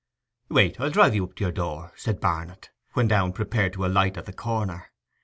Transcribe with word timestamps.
'Wait—I'll 0.49 0.89
drive 0.89 1.13
you 1.13 1.23
up 1.25 1.35
to 1.35 1.43
your 1.43 1.51
door,' 1.51 1.93
said 1.95 2.19
Barnet, 2.19 2.71
when 2.93 3.07
Downe 3.07 3.33
prepared 3.33 3.73
to 3.73 3.85
alight 3.85 4.17
at 4.17 4.25
the 4.25 4.33
corner. 4.33 4.89